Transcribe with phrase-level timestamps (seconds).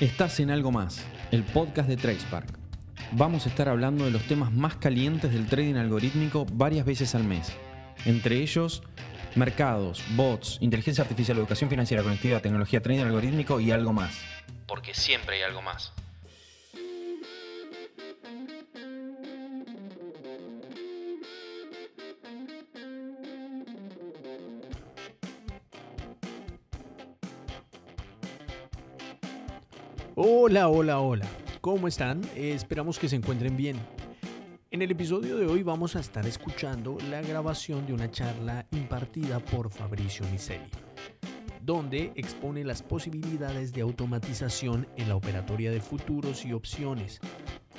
[0.00, 2.48] Estás en Algo Más, el podcast de TradeSpark.
[3.12, 7.24] Vamos a estar hablando de los temas más calientes del trading algorítmico varias veces al
[7.24, 7.52] mes.
[8.04, 8.82] Entre ellos,
[9.36, 14.18] mercados, bots, inteligencia artificial, educación financiera, conectividad, tecnología, trading algorítmico y algo más.
[14.66, 15.92] Porque siempre hay algo más.
[30.24, 31.26] Hola, hola, hola.
[31.60, 32.20] ¿Cómo están?
[32.36, 33.76] esperamos que se encuentren bien.
[34.70, 39.40] En el episodio de hoy vamos a estar escuchando la grabación de una charla impartida
[39.40, 40.70] por Fabricio Miseli,
[41.60, 47.18] donde expone las posibilidades de automatización en la operatoria de futuros y opciones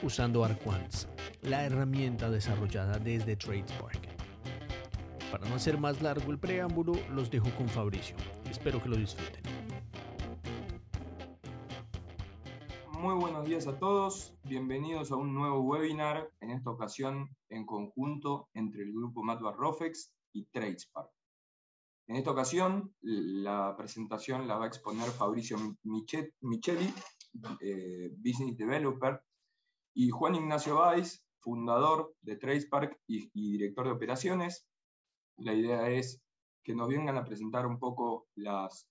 [0.02, 1.08] usando Arquants,
[1.44, 4.02] la herramienta desarrollada desde TradeSpark.
[5.32, 8.18] Para no hacer más largo el preámbulo, los dejo con Fabricio.
[8.52, 9.43] Espero que lo disfruten.
[13.04, 18.48] Muy buenos días a todos, bienvenidos a un nuevo webinar, en esta ocasión en conjunto
[18.54, 21.12] entre el grupo Matbar Rofex y TradeSpark.
[22.08, 26.94] En esta ocasión la presentación la va a exponer Fabricio Micheli,
[27.60, 29.22] eh, Business Developer,
[29.94, 34.66] y Juan Ignacio Valls, fundador de TradeSpark y, director de operaciones.
[35.40, 36.22] La idea es
[36.64, 38.88] que nos vengan a presentar un poco las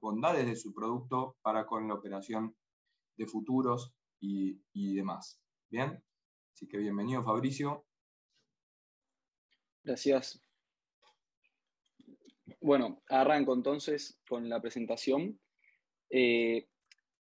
[0.00, 2.56] bondades de su producto para con la operación
[3.16, 5.40] de futuros y, demás.
[5.70, 6.02] Bien,
[6.52, 7.86] así que bienvenido Fabricio.
[9.84, 10.40] Gracias.
[12.60, 15.38] Bueno, arranco entonces con la presentación.
[16.10, 16.68] Eh,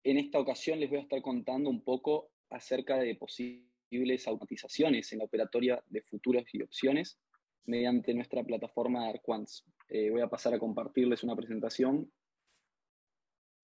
[0.04, 5.18] en esta ocasión les voy a estar contando un poco acerca de posibles automatizaciones en
[5.18, 7.20] la operatoria de futuros y opciones
[7.64, 9.64] mediante nuestra plataforma Arquants.
[9.88, 12.12] Eh, voy a pasar a compartirles una presentación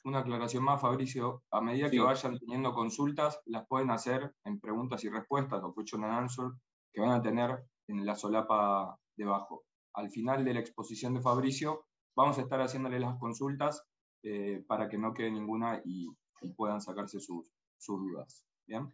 [0.05, 1.43] una aclaración más, Fabricio.
[1.51, 6.05] A medida que vayan teniendo consultas, las pueden hacer en preguntas y respuestas o question
[6.05, 6.51] and answer
[6.93, 9.65] que van a tener en la solapa debajo.
[9.95, 13.83] Al final de la exposición de Fabricio, vamos a estar haciéndole las consultas
[14.23, 16.09] eh, para que no quede ninguna y,
[16.57, 17.51] puedan sacarse sus,
[17.87, 18.45] dudas.
[18.67, 18.93] ¿Bien?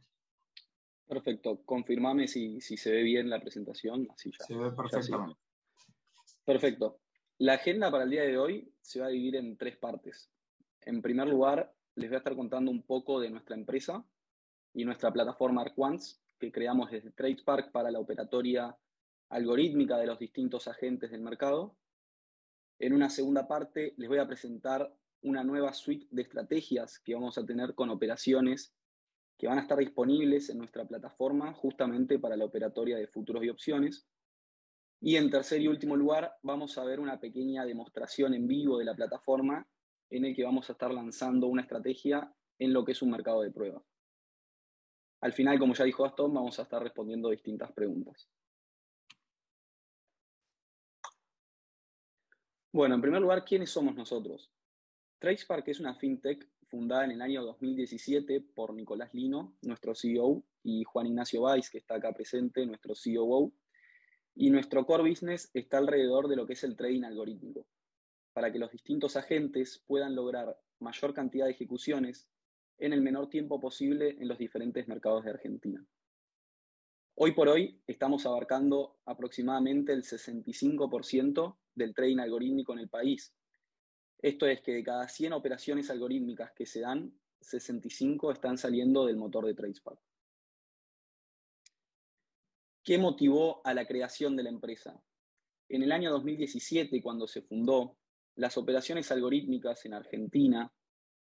[1.06, 1.62] Perfecto.
[1.64, 4.08] Confirmame si, se ve bien la presentación.
[4.10, 5.38] Así ya, se ve perfectamente.
[6.44, 7.00] Perfecto.
[7.38, 10.30] La agenda para el día de hoy se va a dividir en tres partes.
[10.86, 14.04] En primer lugar, les voy a estar contando un poco de nuestra empresa
[14.74, 18.76] y nuestra plataforma Arquants, que creamos desde TradeSpark para la operatoria
[19.30, 21.74] algorítmica de los distintos agentes del mercado.
[22.78, 27.38] En una segunda parte, les voy a presentar una nueva suite de estrategias que vamos
[27.38, 28.74] a tener con operaciones
[29.38, 33.48] que van a estar disponibles en nuestra plataforma justamente para la operatoria de futuros y
[33.48, 34.06] opciones.
[35.00, 38.84] Y en tercer y último lugar, vamos a ver una pequeña demostración en vivo de
[38.84, 39.66] la plataforma
[40.16, 43.42] en el que vamos a estar lanzando una estrategia en lo que es un mercado
[43.42, 43.82] de prueba.
[45.22, 48.28] Al final, como ya dijo Aston, vamos a estar respondiendo distintas preguntas.
[52.72, 54.52] Bueno, en primer lugar, ¿quiénes somos nosotros?
[55.18, 60.84] TracePark es una fintech fundada en el año 2017 por Nicolás Lino, nuestro CEO, y
[60.84, 63.52] Juan Ignacio Valls, que está acá presente, nuestro COO.
[64.36, 67.66] Y nuestro core business está alrededor de lo que es el trading algorítmico
[68.34, 72.28] para que los distintos agentes puedan lograr mayor cantidad de ejecuciones
[72.78, 75.86] en el menor tiempo posible en los diferentes mercados de Argentina.
[77.14, 83.32] Hoy por hoy estamos abarcando aproximadamente el 65% del trading algorítmico en el país.
[84.20, 89.16] Esto es que de cada 100 operaciones algorítmicas que se dan, 65 están saliendo del
[89.16, 90.00] motor de TradeSpark.
[92.82, 95.00] ¿Qué motivó a la creación de la empresa?
[95.68, 97.96] En el año 2017, cuando se fundó,
[98.36, 100.72] las operaciones algorítmicas en Argentina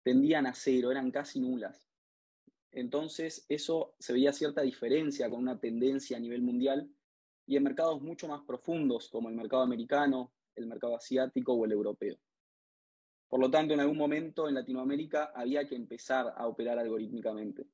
[0.04, 1.88] tendían a cero, eran casi nulas.
[2.72, 6.90] Entonces, eso se veía cierta diferencia con una tendencia a nivel mundial
[7.46, 11.74] y en mercados mucho más profundos como el mercado americano, el mercado asiático o el
[11.74, 12.18] europeo.
[13.28, 17.66] Por lo tanto, en algún momento en Latinoamérica había que empezar a operar algorítmicamente.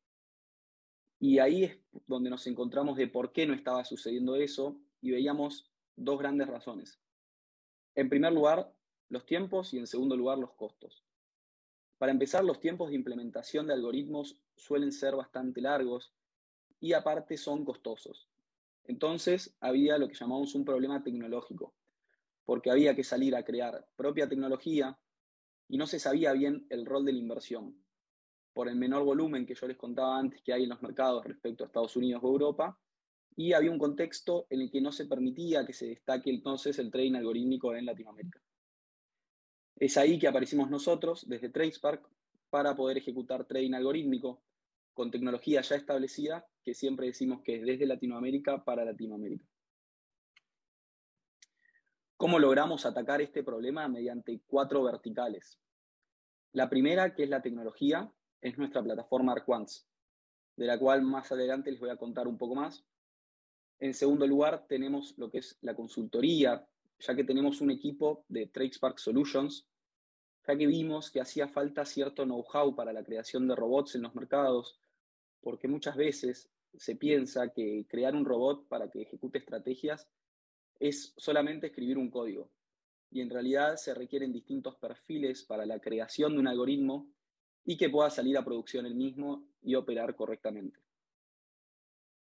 [1.19, 5.71] Y ahí es donde nos encontramos de por qué no estaba sucediendo eso y veíamos
[5.95, 6.99] dos grandes razones.
[7.95, 8.71] En primer lugar,
[9.09, 11.03] los tiempos y en segundo lugar los costos.
[11.97, 16.13] Para empezar, los tiempos de implementación de algoritmos suelen ser bastante largos
[16.79, 18.27] y aparte son costosos.
[18.83, 21.73] Entonces había lo que llamamos un problema tecnológico,
[22.45, 24.97] porque había que salir a crear propia tecnología
[25.67, 27.75] y no se sabía bien el rol de la inversión.
[28.53, 31.63] Por el menor volumen que yo les contaba antes que hay en los mercados respecto
[31.63, 32.79] a Estados Unidos o Europa,
[33.35, 36.89] y había un contexto en el que no se permitía que se destaque entonces el
[36.89, 38.41] trading algorítmico en Latinoamérica.
[39.79, 42.07] Es ahí que aparecimos nosotros, desde TradeSpark,
[42.49, 44.41] para poder ejecutar trading algorítmico
[44.93, 49.45] con tecnología ya establecida, que siempre decimos que es desde Latinoamérica para Latinoamérica.
[52.15, 53.87] ¿Cómo logramos atacar este problema?
[53.87, 55.59] Mediante cuatro verticales.
[56.53, 59.87] La primera, que es la tecnología, es nuestra plataforma ArcQuants,
[60.55, 62.83] de la cual más adelante les voy a contar un poco más.
[63.79, 66.67] En segundo lugar, tenemos lo que es la consultoría,
[66.99, 69.67] ya que tenemos un equipo de TradeSpark Solutions,
[70.47, 74.15] ya que vimos que hacía falta cierto know-how para la creación de robots en los
[74.15, 74.79] mercados,
[75.41, 80.07] porque muchas veces se piensa que crear un robot para que ejecute estrategias
[80.79, 82.51] es solamente escribir un código.
[83.09, 87.09] Y en realidad se requieren distintos perfiles para la creación de un algoritmo
[87.63, 90.79] y que pueda salir a producción el mismo y operar correctamente.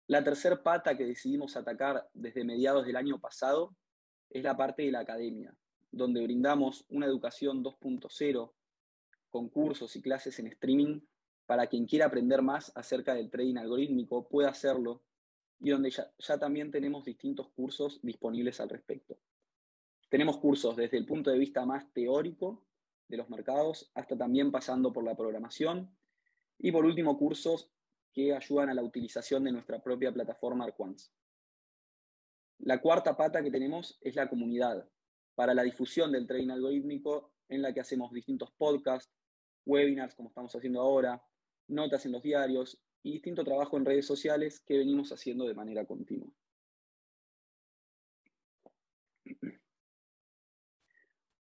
[0.07, 3.75] La tercer pata que decidimos atacar desde mediados del año pasado
[4.33, 5.55] es la parte de la academia,
[5.91, 8.51] donde brindamos una educación 2.0
[9.29, 11.01] con cursos y clases en streaming
[11.45, 15.03] para quien quiera aprender más acerca del trading algorítmico pueda hacerlo
[15.59, 19.17] y donde ya, también tenemos distintos cursos disponibles al respecto.
[20.09, 22.65] Tenemos cursos desde el punto de vista más teórico
[23.07, 25.89] de los mercados hasta también pasando por la programación
[26.57, 27.69] y por último cursos
[28.11, 31.11] que ayudan a la utilización de nuestra propia plataforma Arquants.
[32.65, 34.87] La cuarta pata que tenemos es la comunidad
[35.35, 39.13] para la difusión del trading algorítmico en la que hacemos distintos podcasts,
[39.65, 41.21] webinars como estamos haciendo ahora,
[41.67, 45.85] notas en los diarios y distinto trabajo en redes sociales que venimos haciendo de manera
[45.85, 46.31] continua.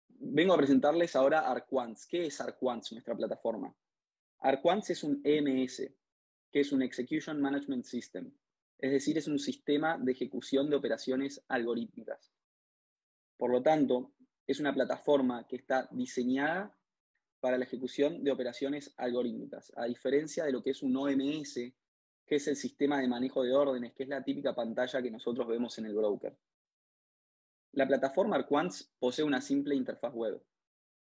[0.07, 2.07] Vengo a presentarles ahora Arquants.
[2.07, 3.75] ¿Qué es Arquants, nuestra plataforma?
[4.39, 5.83] Arquants es un EMS,
[6.51, 8.31] que es un Execution Management System,
[8.81, 12.33] es decir, es un sistema de ejecución de operaciones algorítmicas.
[13.37, 14.11] Por lo tanto,
[14.47, 16.75] es una plataforma que está diseñada
[17.39, 21.53] para la ejecución de operaciones algorítmicas, a diferencia de lo que es un OMS,
[22.25, 25.47] que es el sistema de manejo de órdenes, que es la típica pantalla que nosotros
[25.47, 26.35] vemos en el broker.
[27.73, 30.43] La plataforma Arquants posee una simple interfaz web,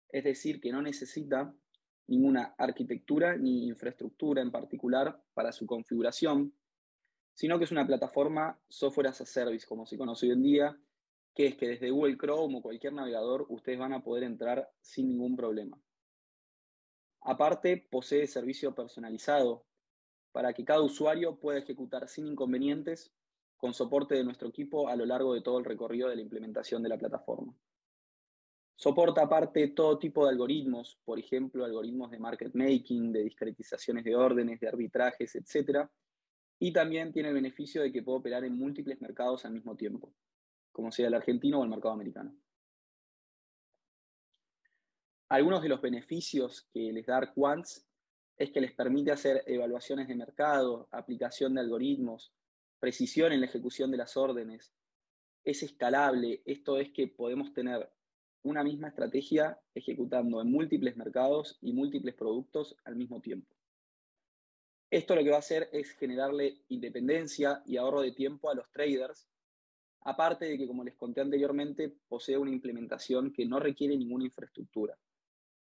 [0.09, 1.53] es decir, que no necesita
[2.07, 6.53] ninguna arquitectura ni infraestructura en particular para su configuración,
[7.33, 10.79] sino que es una plataforma software as a service, como se conoce hoy en día,
[11.33, 15.07] que es que desde Google Chrome o cualquier navegador ustedes van a poder entrar sin
[15.07, 15.81] ningún problema.
[17.21, 19.65] Aparte, posee servicio personalizado
[20.31, 23.13] para que cada usuario pueda ejecutar sin inconvenientes
[23.57, 26.81] con soporte de nuestro equipo a lo largo de todo el recorrido de la implementación
[26.81, 27.53] de la plataforma.
[28.75, 34.15] Soporta aparte todo tipo de algoritmos, por ejemplo, algoritmos de market making, de discretizaciones de
[34.15, 35.89] órdenes, de arbitrajes, etc.
[36.59, 40.13] Y también tiene el beneficio de que puede operar en múltiples mercados al mismo tiempo,
[40.71, 42.35] como sea el argentino o el mercado americano.
[45.29, 47.87] Algunos de los beneficios que les da Quants
[48.35, 52.33] es que les permite hacer evaluaciones de mercado, aplicación de algoritmos,
[52.79, 54.73] precisión en la ejecución de las órdenes.
[55.43, 57.89] Es escalable, esto es que podemos tener
[58.41, 63.58] una misma estrategia ejecutando en múltiples mercados y múltiples productos al mismo tiempo.
[64.89, 68.71] Esto lo que va a hacer es generarle independencia y ahorro de tiempo a los
[68.71, 69.27] traders,
[70.01, 74.97] aparte de que, como les conté anteriormente, posee una implementación que no requiere ninguna infraestructura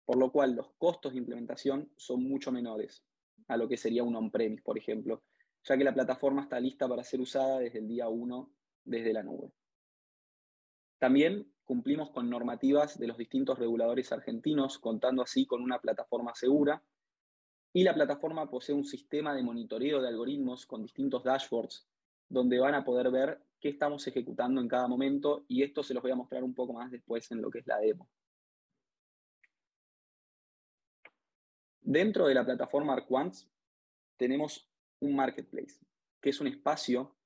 [0.04, 3.04] por lo cual los costos de implementación son mucho menores
[3.48, 5.22] a lo que sería un on-premise, por ejemplo,
[5.62, 8.50] ya que la plataforma está lista para ser usada desde el día 1
[8.84, 9.52] desde la nube.
[10.98, 16.82] También cumplimos con normativas de los distintos reguladores argentinos, contando así con una plataforma segura,
[17.76, 21.88] y la plataforma posee un sistema de monitoreo de algoritmos con distintos dashboards,
[22.28, 26.00] donde van a poder ver qué estamos ejecutando en cada momento, y esto se los
[26.00, 28.08] voy a mostrar un poco más después en lo que es la demo.
[31.80, 33.50] Dentro de la plataforma Arquants
[34.16, 35.80] tenemos un marketplace,
[36.20, 37.16] que es un espacio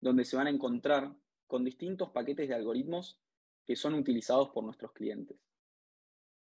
[0.00, 1.14] donde se van a encontrar
[1.46, 3.22] con distintos paquetes de algoritmos
[3.64, 5.38] que son utilizados por nuestros clientes.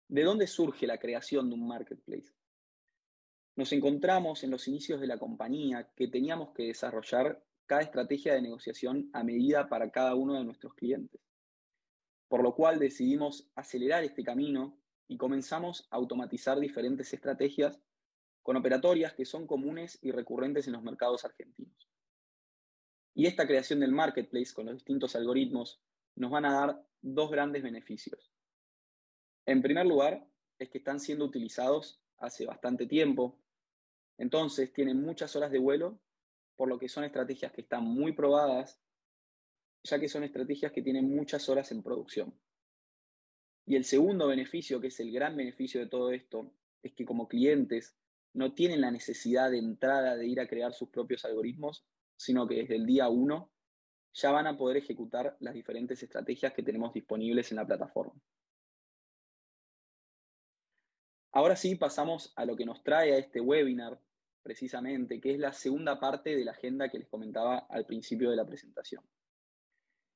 [0.09, 2.40] ¿De dónde surge la creación de un marketplace?
[3.57, 8.43] Nos encontramos en los inicios de la compañía que teníamos que desarrollar cada estrategia de
[8.43, 11.21] negociación a medida para cada uno de nuestros clientes.
[12.29, 14.79] Por lo cual decidimos acelerar este camino
[15.09, 17.81] y comenzamos a automatizar diferentes estrategias
[18.43, 21.91] con operatorias que son comunes y recurrentes en los mercados argentinos.
[23.15, 25.81] Y esta creación del marketplace con los distintos algoritmos
[26.15, 28.33] nos van a dar dos grandes beneficios.
[29.47, 30.27] En primer lugar,
[30.59, 33.39] es que están siendo utilizados hace bastante tiempo,
[34.19, 35.99] entonces tienen muchas horas de vuelo,
[36.57, 38.79] por lo que son estrategias que están muy probadas,
[39.83, 42.39] ya que son estrategias que tienen muchas horas en producción.
[43.67, 47.29] Y el segundo beneficio, que es el gran beneficio de todo esto, es que como
[47.29, 47.97] clientes
[48.35, 51.85] no tienen la necesidad de entrada de ir a crear sus propios algoritmos,
[52.17, 53.51] sino que desde el día uno
[54.13, 58.21] ya van a poder ejecutar las diferentes estrategias que tenemos disponibles en la plataforma.
[61.33, 64.01] Ahora sí pasamos a lo que nos trae a este webinar,
[64.43, 68.37] precisamente, que es la segunda parte de la agenda que les comentaba al principio de
[68.37, 69.05] la presentación.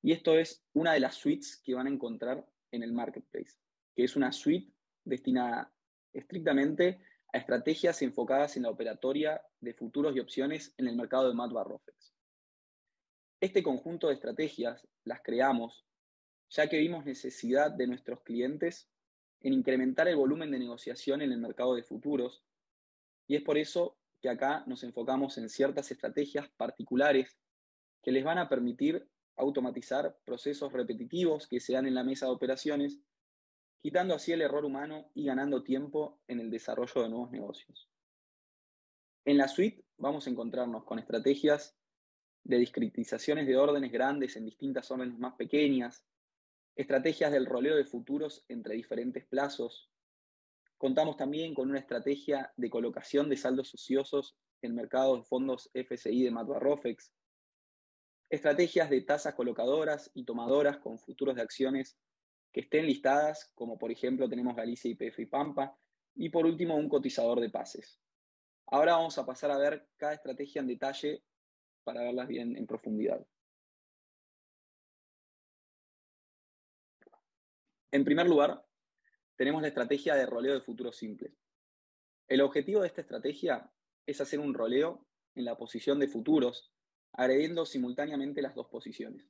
[0.02, 3.58] Y esto es una de las suites que van a encontrar en el marketplace,
[3.94, 4.72] que es una suite
[5.04, 5.72] destinada
[6.12, 7.00] estrictamente
[7.32, 11.52] a estrategias enfocadas en la operatoria de futuros y opciones en el mercado de Mat
[11.52, 12.12] Rofex.
[13.40, 15.86] Este conjunto de estrategias las creamos
[16.50, 18.88] ya que vimos necesidad de nuestros clientes
[19.44, 22.42] en incrementar el volumen de negociación en el mercado de futuros
[23.28, 27.38] y es por eso que acá nos enfocamos en ciertas estrategias particulares
[28.02, 32.32] que les van a permitir automatizar procesos repetitivos que se dan en la mesa de
[32.32, 33.00] operaciones,
[33.82, 37.90] quitando así el error humano y ganando tiempo en el desarrollo de nuevos negocios.
[39.26, 41.76] En la suite vamos a encontrarnos con estrategias
[42.44, 46.02] de discretizaciones de órdenes grandes en distintas órdenes más pequeñas,
[46.76, 49.90] estrategias del roleo de futuros entre diferentes plazos.
[50.76, 56.24] Contamos también con una estrategia de colocación de saldos ociosos en mercados de fondos FSI
[56.24, 57.12] de Rofex,
[58.28, 61.96] estrategias de tasas colocadoras y tomadoras con futuros de acciones
[62.52, 65.76] que estén listadas, como por ejemplo tenemos Galicia, IPF y Pampa,
[66.14, 68.00] y por último un cotizador de pases.
[68.66, 71.22] Ahora vamos a pasar a ver cada estrategia en detalle
[71.84, 73.24] para verlas bien en profundidad.
[77.94, 78.66] En primer lugar,
[79.36, 81.32] tenemos la estrategia de roleo de futuros simples.
[82.26, 83.70] El objetivo de esta estrategia
[84.04, 86.72] es hacer un roleo en la posición de futuros,
[87.12, 89.24] agrediendo simultáneamente las dos posiciones.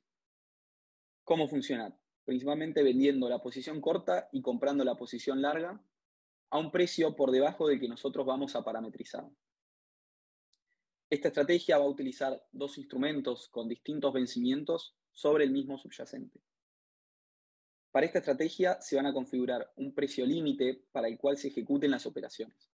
[1.23, 1.95] ¿Cómo funciona?
[2.23, 5.79] Principalmente vendiendo la posición corta y comprando la posición larga
[6.49, 9.29] a un precio por debajo del que nosotros vamos a parametrizar.
[11.11, 16.41] Esta estrategia va a utilizar dos instrumentos con distintos vencimientos sobre el mismo subyacente.
[17.95, 21.91] Para esta estrategia se van a configurar un precio límite para el cual se ejecuten
[21.91, 22.69] las operaciones.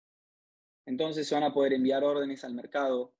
[0.86, 3.16] Entonces se van a poder enviar órdenes al mercado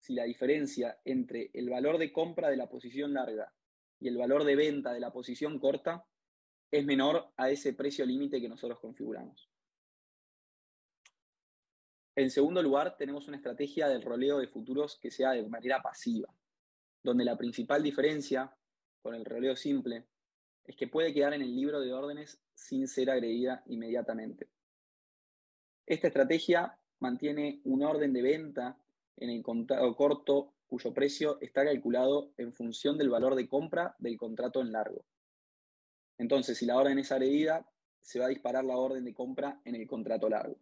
[0.00, 3.52] si la diferencia entre el valor de compra de la posición larga
[4.00, 6.06] y el valor de venta de la posición corta
[6.70, 9.50] es menor a ese precio límite que nosotros configuramos.
[12.16, 16.34] En segundo lugar, tenemos una estrategia del roleo de futuros que sea de manera pasiva,
[17.02, 18.56] donde la principal diferencia
[19.02, 20.06] con el roleo simple
[20.64, 24.48] es que puede quedar en el libro de órdenes sin ser agredida inmediatamente.
[25.86, 28.78] Esta estrategia mantiene un orden de venta
[29.16, 34.16] en el contrato corto cuyo precio está calculado en función del valor de compra del
[34.16, 35.04] contrato en largo.
[36.16, 37.68] Entonces, si la orden es agredida,
[38.00, 40.56] se va a disparar la orden de compra en el contrato largo.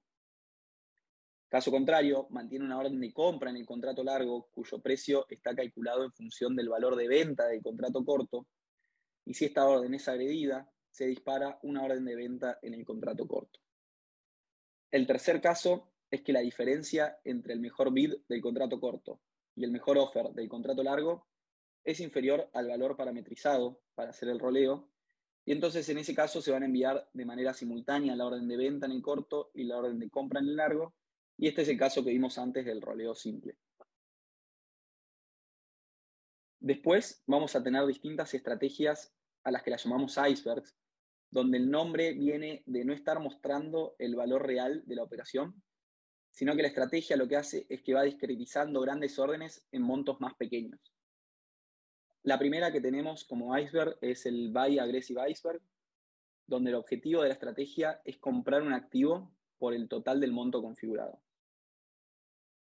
[1.49, 6.05] Caso contrario, mantiene una orden de compra en el contrato largo cuyo precio está calculado
[6.05, 8.47] en función del valor de venta del contrato corto,
[9.31, 13.29] y si esta orden es agredida, se dispara una orden de venta en el contrato
[13.29, 13.61] corto.
[14.91, 19.21] El tercer caso es que la diferencia entre el mejor bid del contrato corto
[19.55, 21.29] y el mejor offer del contrato largo
[21.85, 24.91] es inferior al valor parametrizado para hacer el roleo,
[25.45, 28.57] y entonces en ese caso se van a enviar de manera simultánea la orden de
[28.57, 30.97] venta en el corto y la orden de compra en el largo,
[31.37, 33.57] y este es el caso que vimos antes del roleo simple.
[36.59, 40.77] Después vamos a tener distintas estrategias a las que las llamamos icebergs,
[41.31, 45.63] donde el nombre viene de no estar mostrando el valor real de la operación,
[46.31, 50.21] sino que la estrategia lo que hace es que va discretizando grandes órdenes en montos
[50.21, 50.81] más pequeños.
[52.23, 55.63] La primera que tenemos como iceberg es el Buy Aggressive Iceberg,
[56.47, 60.61] donde el objetivo de la estrategia es comprar un activo por el total del monto
[60.61, 61.21] configurado.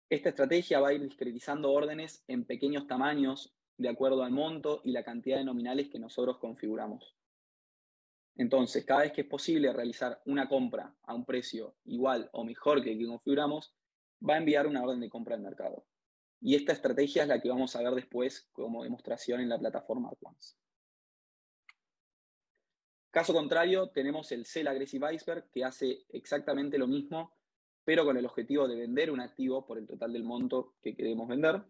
[0.09, 4.91] Esta estrategia va a ir discretizando órdenes en pequeños tamaños de acuerdo al monto y
[4.91, 7.15] la cantidad de nominales que nosotros configuramos.
[8.37, 12.83] Entonces, cada vez que es posible realizar una compra a un precio igual o mejor
[12.83, 13.73] que el que configuramos,
[14.27, 15.85] va a enviar una orden de compra al mercado.
[16.41, 20.09] Y esta estrategia es la que vamos a ver después como demostración en la plataforma
[20.09, 20.55] Advance.
[23.09, 27.33] Caso contrario, tenemos el Sell Aggressive Iceberg, que hace exactamente lo mismo,
[27.85, 31.29] pero con el objetivo de vender un activo por el total del monto que queremos
[31.29, 31.63] vender.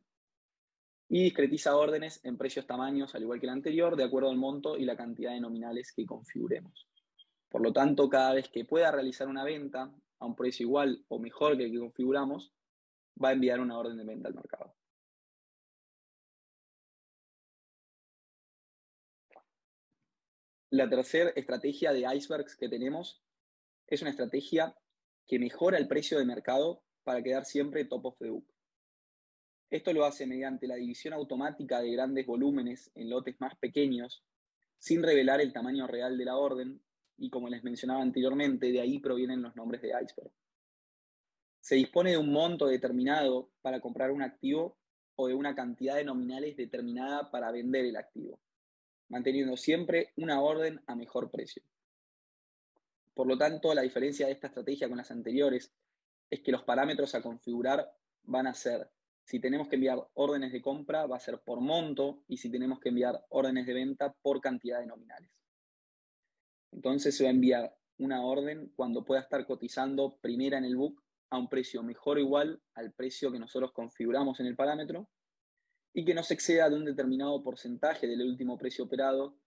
[1.07, 4.77] Y discretiza órdenes en precios tamaños, al igual que el anterior, de acuerdo al monto
[4.77, 6.87] y la cantidad de nominales que configuremos.
[7.49, 11.19] Por lo tanto, cada vez que pueda realizar una venta a un precio igual o
[11.19, 12.51] mejor que el que configuramos,
[13.23, 14.75] va a enviar una orden de venta al mercado.
[20.71, 23.23] La tercera estrategia de icebergs que tenemos
[23.87, 24.75] es una estrategia
[25.25, 28.54] que mejora el precio de mercado para quedar siempre top of the book.
[29.69, 34.23] Esto lo hace mediante la división automática de grandes volúmenes en lotes más pequeños,
[34.77, 36.81] sin revelar el tamaño real de la orden,
[37.17, 40.31] y como les mencionaba anteriormente, de ahí provienen los nombres de iceberg.
[41.59, 44.77] Se dispone de un monto determinado para comprar un activo
[45.15, 48.39] o de una cantidad de nominales determinada para vender el activo,
[49.07, 51.63] manteniendo siempre una orden a mejor precio.
[53.13, 55.71] Por lo tanto, la diferencia de esta estrategia con las anteriores
[56.29, 58.89] es que los parámetros a configurar van a ser,
[59.25, 62.79] si tenemos que enviar órdenes de compra, va a ser por monto y si tenemos
[62.79, 65.31] que enviar órdenes de venta, por cantidad de nominales.
[66.71, 71.03] Entonces se va a enviar una orden cuando pueda estar cotizando primera en el book
[71.31, 75.09] a un precio mejor o igual al precio que nosotros configuramos en el parámetro
[75.93, 79.39] y que no se exceda de un determinado porcentaje del último precio operado,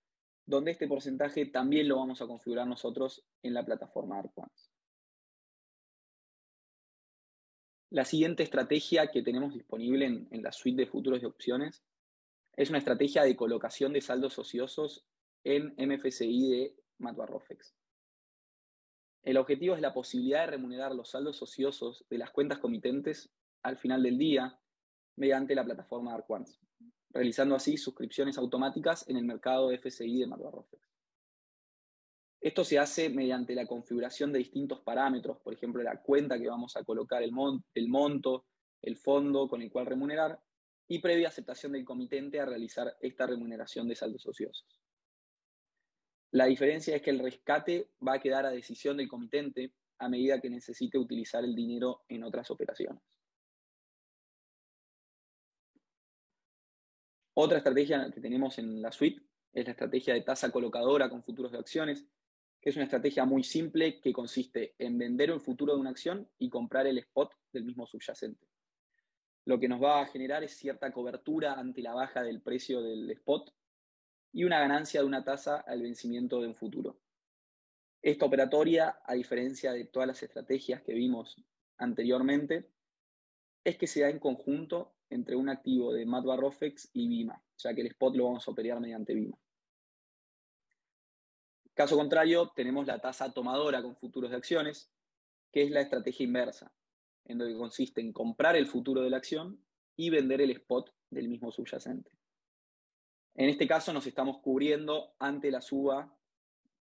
[0.45, 4.73] donde este porcentaje también lo vamos a configurar nosotros en la plataforma ARQUANS.
[7.91, 11.83] La siguiente estrategia que tenemos disponible en, la suite de futuros de opciones
[12.55, 15.07] es una estrategia de colocación de saldos ociosos
[15.43, 17.75] en MFCI de Matbarrofex.
[19.23, 23.31] El objetivo es la posibilidad de remunerar los saldos ociosos de las cuentas comitentes
[23.63, 24.61] al final del día
[25.17, 26.61] mediante la plataforma Arquants,
[27.09, 30.83] realizando así suscripciones automáticas en el mercado FSI de Matbarrofex.
[32.41, 36.77] Esto se hace mediante la configuración de distintos parámetros, por ejemplo, la cuenta que vamos
[36.77, 38.47] a colocar, el, monto,
[38.81, 40.39] el fondo con el cual remunerar,
[40.87, 44.67] y previa aceptación del comitente a realizar esta remuneración de saldos ociosos.
[46.31, 50.41] La diferencia es que el rescate va a quedar a decisión del comitente a medida
[50.41, 53.03] que necesite utilizar el dinero en otras operaciones.
[57.35, 61.53] Otra estrategia que tenemos en la suite es la estrategia de tasa colocadora con futuros
[61.53, 62.07] de acciones,
[62.61, 66.29] que es una estrategia muy simple que consiste en vender el futuro de una acción
[66.39, 68.49] y comprar el spot del mismo subyacente.
[69.45, 73.11] Lo que nos va a generar es cierta cobertura ante la baja del precio del
[73.13, 73.55] spot
[74.33, 77.01] y una ganancia de una tasa al vencimiento de un futuro.
[78.03, 81.37] Esta operatoria, a diferencia de todas las estrategias que vimos
[81.79, 82.69] anteriormente,
[83.65, 87.81] es que se da en conjunto entre un activo de Rofex y Bima, ya que
[87.81, 89.39] el spot lo vamos a operar mediante Bima.
[91.79, 94.91] Caso contrario, tenemos la tasa tomadora con futuros de acciones,
[95.53, 96.73] que es la estrategia inversa,
[97.25, 99.65] en donde consiste en comprar el futuro de la acción
[99.95, 102.11] y vender el spot del mismo subyacente.
[103.37, 106.13] En este caso nos estamos cubriendo ante la suba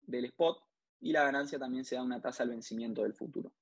[0.00, 0.64] del spot
[1.02, 3.52] y la ganancia también se da una tasa al vencimiento del futuro.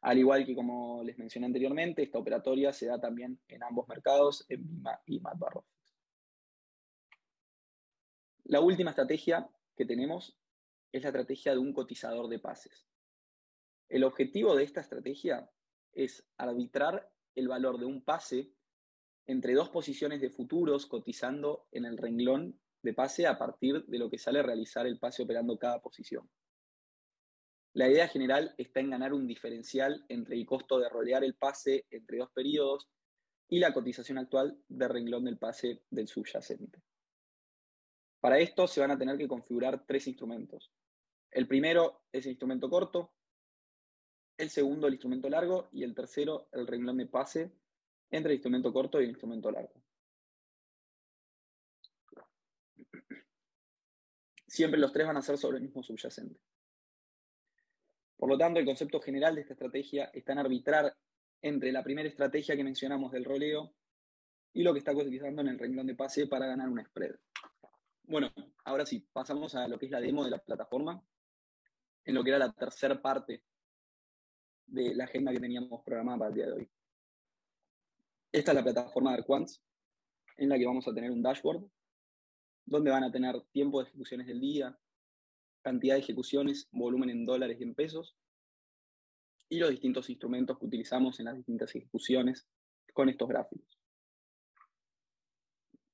[0.00, 4.44] Al igual que como les mencioné anteriormente, esta operatoria se da también en ambos mercados,
[4.48, 5.94] en BIMA y MATBarrofex.
[8.46, 10.36] La última estrategia que tenemos
[10.94, 12.86] es la estrategia de un cotizador de pases.
[13.88, 15.50] El objetivo de esta estrategia
[15.92, 18.52] es arbitrar el valor de un pase
[19.26, 24.08] entre dos posiciones de futuros cotizando en el renglón de pase a partir de lo
[24.08, 26.30] que sale a realizar el pase operando cada posición.
[27.72, 31.86] La idea general está en ganar un diferencial entre el costo de rolear el pase
[31.90, 32.88] entre dos periodos
[33.48, 36.84] y la cotización actual de renglón del pase del subyacente.
[38.20, 40.72] Para esto se van a tener que configurar tres instrumentos.
[41.34, 43.12] El primero es el instrumento corto,
[44.38, 47.50] el segundo el instrumento largo y el tercero el renglón de pase
[48.08, 49.82] entre el instrumento corto y el instrumento largo.
[54.46, 56.38] Siempre los tres van a ser sobre el mismo subyacente.
[58.16, 60.96] Por lo tanto, el concepto general de esta estrategia está en arbitrar
[61.42, 63.74] entre la primera estrategia que mencionamos del roleo
[64.52, 67.16] y lo que está cotizando en el renglón de pase para ganar un spread.
[68.04, 68.32] Bueno,
[68.64, 71.04] ahora sí, pasamos a lo que es la demo de la plataforma,
[72.04, 73.42] en lo que era la tercera parte
[74.66, 76.70] de la agenda que teníamos programada para el día de hoy.
[78.32, 79.62] Esta es la plataforma de Arquants,
[80.36, 81.64] en la que vamos a tener un dashboard,
[82.66, 84.78] donde van a tener tiempo de ejecuciones del día,
[85.62, 88.16] cantidad de ejecuciones, volumen en dólares y en pesos,
[89.48, 92.48] y los distintos instrumentos que utilizamos en las distintas ejecuciones
[92.92, 93.78] con estos gráficos.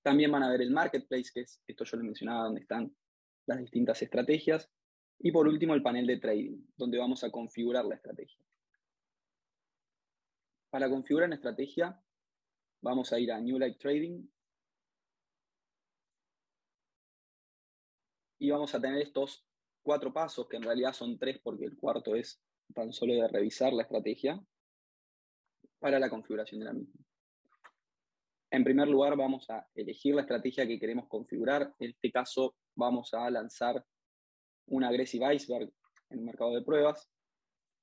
[0.03, 2.96] También van a ver el marketplace, que es, esto yo les mencionaba, donde están
[3.46, 4.70] las distintas estrategias.
[5.20, 8.40] Y por último, el panel de trading, donde vamos a configurar la estrategia.
[10.70, 12.00] Para configurar una estrategia,
[12.83, 14.26] Vamos a ir a New Light Trading.
[18.38, 19.44] Y vamos a tener estos
[19.83, 22.42] cuatro pasos, que en realidad son tres porque el cuarto es
[22.74, 24.42] tan solo de revisar la estrategia
[25.78, 27.04] para la configuración de la misma.
[28.50, 31.74] En primer lugar, vamos a elegir la estrategia que queremos configurar.
[31.78, 33.85] En este caso, vamos a lanzar
[34.70, 35.72] un Aggressive Iceberg
[36.11, 37.09] en el mercado de pruebas.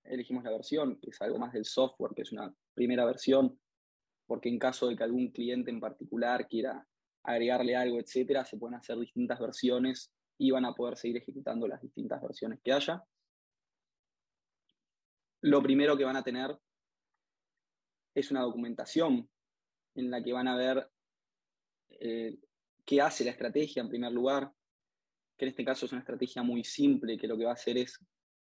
[0.03, 3.59] elegimos la versión, que es algo más del software, que es una primera versión,
[4.25, 6.87] porque en caso de que algún cliente en particular quiera
[7.23, 11.81] agregarle algo, etcétera, se pueden hacer distintas versiones y van a poder seguir ejecutando las
[11.81, 13.03] distintas versiones que haya.
[15.41, 16.57] Lo primero que van a tener
[18.15, 19.29] es una documentación
[19.95, 20.89] en la que van a ver
[21.89, 22.37] eh,
[22.85, 24.53] qué hace la estrategia en primer lugar,
[25.37, 27.77] que en este caso es una estrategia muy simple, que lo que va a hacer
[27.77, 28.03] es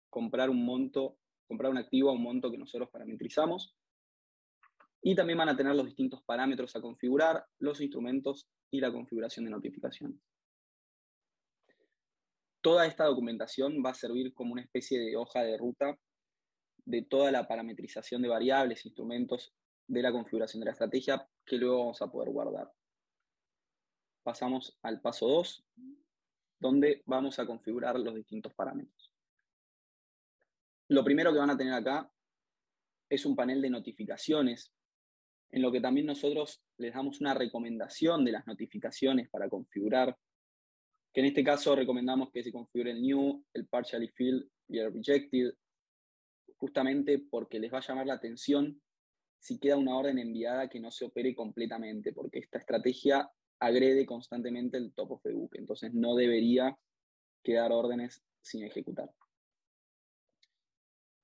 [0.10, 3.76] comprar un monto, comprar un activo a un monto que nosotros parametrizamos.
[5.02, 9.46] Y también van a tener los distintos parámetros a configurar, los instrumentos y la configuración
[9.46, 10.20] de notificaciones.
[12.62, 15.98] Toda esta documentación va a servir como una especie de hoja de ruta
[16.86, 19.54] de toda la parametrización de variables, instrumentos
[19.88, 22.72] de la configuración de la estrategia que luego vamos a poder guardar.
[24.24, 25.66] Pasamos al paso 2,
[26.64, 29.14] donde vamos a configurar los distintos parámetros.
[30.88, 32.10] Lo primero que van a tener acá
[33.10, 34.74] es un panel de notificaciones,
[35.52, 40.18] en lo que también nosotros les damos una recomendación de las notificaciones para configurar,
[41.14, 44.94] que en este caso recomendamos que se configure el new, el partially filled y el
[44.94, 45.54] rejected,
[46.56, 48.82] justamente porque les va a llamar la atención
[49.38, 53.30] si queda una orden enviada que no se opere completamente, porque esta estrategia
[53.64, 56.78] agrede constantemente el top of the book, entonces no debería
[57.42, 59.10] quedar órdenes sin ejecutar.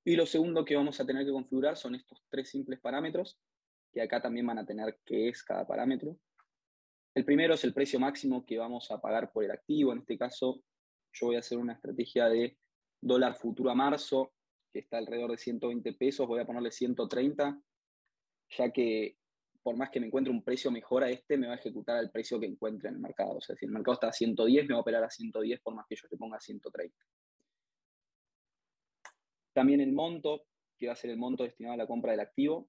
[0.06, 3.38] Y lo segundo que vamos a tener que configurar son estos tres simples parámetros,
[3.91, 6.17] que acá también van a tener qué es cada parámetro.
[7.13, 9.91] El primero es el precio máximo que vamos a pagar por el activo.
[9.91, 10.63] En este caso,
[11.12, 12.58] yo voy a hacer una estrategia de
[13.02, 14.32] dólar futuro a marzo,
[14.71, 17.62] que está alrededor de 120 pesos, voy a ponerle 130,
[18.58, 19.18] ya que
[19.69, 22.10] por más que me encuentre un precio mejor a este, me va a ejecutar al
[22.10, 23.38] precio que encuentre en el mercado.
[23.38, 25.75] O sea, si el mercado está a 110, me va a operar a 110 por
[25.75, 26.97] más que yo le ponga 130.
[29.53, 32.67] También el monto, que va a ser el monto destinado a la compra del activo,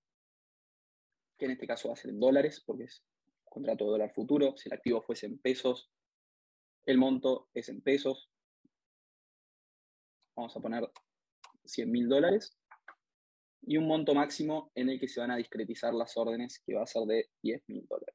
[1.39, 3.03] que en este caso va a ser en dólares, porque es
[3.47, 4.55] contrato de dólar futuro.
[4.59, 5.91] Si el activo fuese en pesos,
[6.85, 8.31] el monto es en pesos.
[10.37, 10.87] Vamos a poner
[11.65, 12.60] 100 mil dólares
[13.63, 16.83] y un monto máximo en el que se van a discretizar las órdenes, que va
[16.83, 18.15] a ser de 10 mil dólares.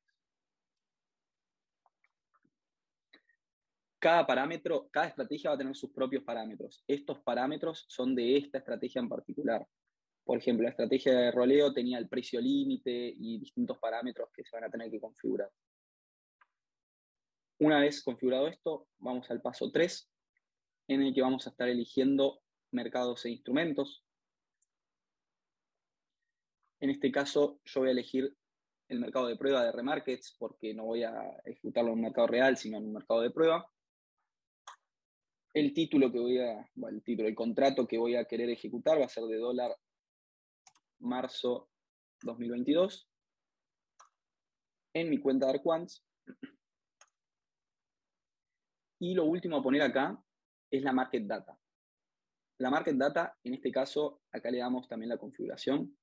[4.00, 6.84] Cada parámetro, cada estrategia va a tener sus propios parámetros.
[6.88, 9.68] Estos parámetros son de esta estrategia en particular.
[10.24, 14.56] Por ejemplo, la estrategia de roleo tenía el precio límite y distintos parámetros que se
[14.56, 15.50] van a tener que configurar.
[17.58, 20.08] Una vez configurado esto, vamos al paso 3,
[20.90, 24.05] en el que vamos a estar eligiendo mercados e instrumentos.
[26.86, 28.32] En este caso, yo voy a elegir
[28.90, 31.12] el mercado de prueba de remarkets porque no voy a
[31.44, 33.68] ejecutarlo en un mercado real, sino en un mercado de prueba.
[35.52, 39.02] El título que voy a, bueno, el título, el contrato que voy a querer ejecutar
[39.02, 39.76] va a ser de dólar
[41.00, 41.72] marzo
[42.22, 43.10] 2022
[44.94, 46.06] en mi cuenta de Arquants.
[49.00, 50.24] Y lo último a poner acá
[50.70, 51.58] es la market data.
[52.60, 55.98] La market data, en este caso, acá le damos también la configuración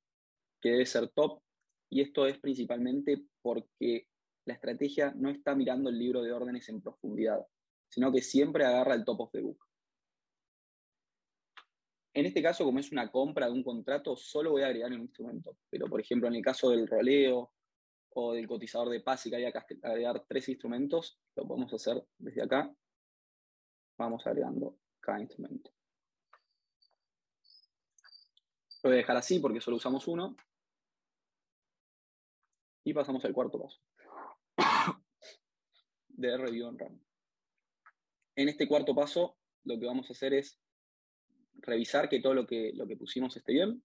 [0.63, 1.43] que debe ser top,
[1.91, 4.09] y esto es principalmente porque
[4.47, 7.45] la estrategia no está mirando el libro de órdenes en profundidad,
[7.89, 9.59] sino que siempre agarra el top of the book.
[12.15, 15.03] En este caso, como es una compra de un contrato, solo voy a agregar un
[15.03, 17.53] instrumento, pero por ejemplo, en el caso del roleo
[18.15, 22.07] o del cotizador de paz, y que haya que agregar tres instrumentos, lo podemos hacer
[22.19, 22.75] desde acá.
[23.99, 25.71] Vamos agregando cada instrumento.
[28.83, 30.37] Lo voy a dejar así porque solo usamos uno.
[32.85, 33.81] Y pasamos al cuarto paso.
[36.09, 37.01] de review en RAM.
[38.37, 40.59] En este cuarto paso, lo que vamos a hacer es
[41.55, 43.83] revisar que todo lo que, lo que pusimos esté bien.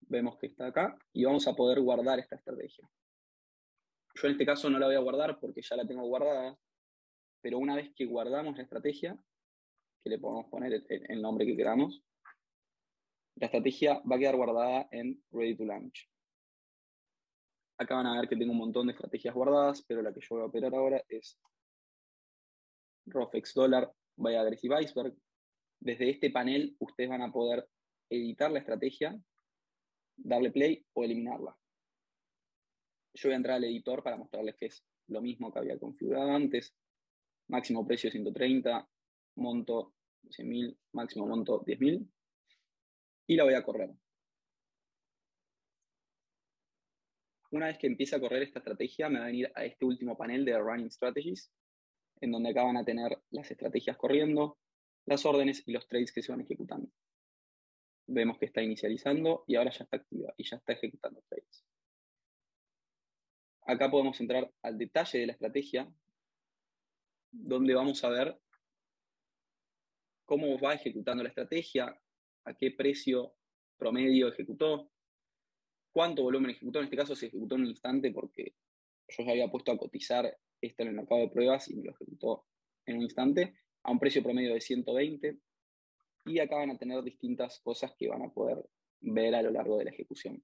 [0.00, 2.88] Vemos que está acá y vamos a poder guardar esta estrategia.
[4.14, 6.58] Yo en este caso no la voy a guardar porque ya la tengo guardada,
[7.40, 9.16] pero una vez que guardamos la estrategia,
[10.02, 12.02] que le podemos poner el, el nombre que queramos,
[13.36, 16.10] la estrategia va a quedar guardada en Ready to Launch.
[17.82, 20.36] Acá van a ver que tengo un montón de estrategias guardadas, pero la que yo
[20.36, 21.36] voy a operar ahora es
[23.06, 25.16] Rofex Dollar by Aggressive Iceberg.
[25.80, 27.68] Desde este panel ustedes van a poder
[28.08, 29.20] editar la estrategia,
[30.16, 31.56] darle play o eliminarla.
[33.14, 36.30] Yo voy a entrar al editor para mostrarles que es lo mismo que había configurado
[36.30, 36.72] antes.
[37.48, 38.88] Máximo precio 130,
[39.36, 42.08] monto 100.000, máximo monto 10.000.
[43.26, 43.90] Y la voy a correr.
[47.52, 50.16] Una vez que empiece a correr esta estrategia, me va a venir a este último
[50.16, 51.52] panel de Running Strategies,
[52.22, 54.58] en donde acá van a tener las estrategias corriendo,
[55.04, 56.90] las órdenes y los trades que se van ejecutando.
[58.06, 61.66] Vemos que está inicializando y ahora ya está activa y ya está ejecutando trades.
[63.66, 65.92] Acá podemos entrar al detalle de la estrategia,
[67.32, 68.40] donde vamos a ver
[70.24, 72.00] cómo va ejecutando la estrategia,
[72.44, 73.34] a qué precio
[73.76, 74.91] promedio ejecutó,
[75.92, 76.78] cuánto volumen ejecutó.
[76.78, 78.54] En este caso se ejecutó en un instante porque
[79.08, 81.92] yo ya había puesto a cotizar esto en el mercado de pruebas y me lo
[81.92, 82.46] ejecutó
[82.86, 85.38] en un instante a un precio promedio de 120.
[86.24, 88.64] Y acá van a tener distintas cosas que van a poder
[89.00, 90.42] ver a lo largo de la ejecución.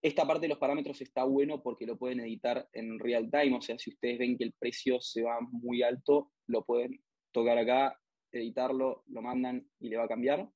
[0.00, 3.62] Esta parte de los parámetros está bueno porque lo pueden editar en real time, o
[3.62, 7.98] sea, si ustedes ven que el precio se va muy alto, lo pueden tocar acá,
[8.30, 10.48] editarlo, lo mandan y le va a cambiar.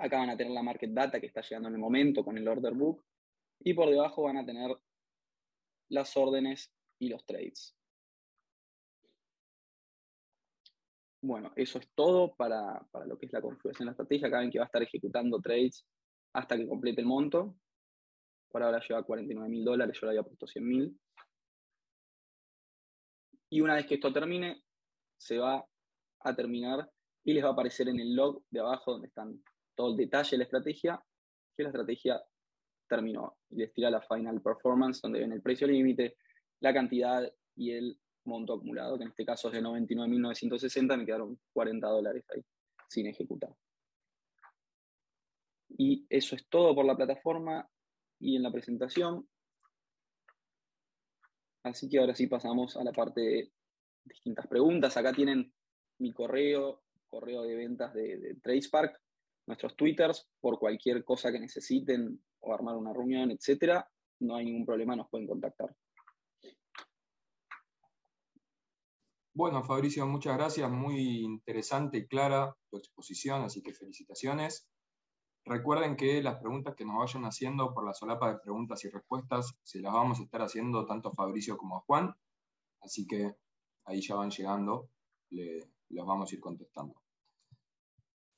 [0.00, 2.48] Acá van a tener la market data que está llegando en el momento con el
[2.48, 3.04] order book
[3.60, 4.74] y por debajo van a tener
[5.90, 7.76] las órdenes y los trades.
[11.22, 14.28] Bueno, eso es todo para, para lo que es la configuración de la estrategia.
[14.28, 15.84] Acá ven que va a estar ejecutando trades
[16.32, 17.56] hasta que complete el monto.
[18.50, 21.00] Por ahora lleva 49 mil dólares, yo le había puesto 100 mil.
[23.50, 24.62] Y una vez que esto termine,
[25.18, 25.62] se va
[26.20, 26.90] a terminar
[27.22, 29.42] y les va a aparecer en el log de abajo donde están
[29.80, 31.02] todo el detalle de la estrategia,
[31.56, 32.22] que la estrategia
[32.86, 33.38] terminó.
[33.48, 36.18] Y les tira la final performance, donde ven el precio límite,
[36.60, 41.40] la cantidad y el monto acumulado, que en este caso es de 99.960, me quedaron
[41.54, 42.44] 40 dólares ahí
[42.90, 43.56] sin ejecutar.
[45.70, 47.66] Y eso es todo por la plataforma
[48.18, 49.26] y en la presentación.
[51.62, 53.52] Así que ahora sí pasamos a la parte de
[54.04, 54.94] distintas preguntas.
[54.98, 55.50] Acá tienen
[55.98, 59.00] mi correo, correo de ventas de, de TradeSpark,
[59.46, 63.88] nuestros twitters, por cualquier cosa que necesiten o armar una reunión, etcétera.
[64.20, 65.74] No hay ningún problema, nos pueden contactar.
[69.32, 70.70] Bueno, Fabricio, muchas gracias.
[70.70, 74.68] Muy interesante y clara tu exposición, así que felicitaciones.
[75.44, 79.54] Recuerden que las preguntas que nos vayan haciendo por la solapa de preguntas y respuestas
[79.62, 82.14] se las vamos a estar haciendo tanto a Fabricio como a Juan,
[82.82, 83.34] así que
[83.86, 84.90] ahí ya van llegando,
[85.30, 87.00] le, los vamos a ir contestando.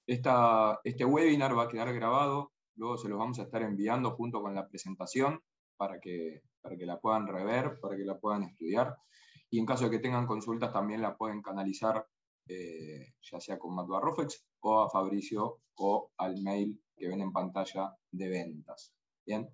[0.06, 4.54] Este webinar va a quedar grabado, luego se los vamos a estar enviando junto con
[4.54, 5.40] la presentación
[5.76, 8.96] para que, para que la puedan rever, para que la puedan estudiar.
[9.50, 12.06] Y en caso de que tengan consultas, también la pueden canalizar
[12.48, 17.32] eh, ya sea con Matua Rofex o a Fabricio o al mail que ven en
[17.32, 18.92] pantalla de ventas.
[19.24, 19.48] Bien.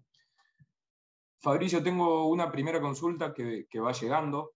[1.40, 4.54] Fabricio, tengo una primera consulta que, va llegando.